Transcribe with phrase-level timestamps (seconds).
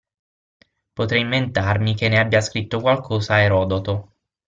[0.93, 4.13] Potrei inventarmi che ne abbia scritto qualcosa Erodoto.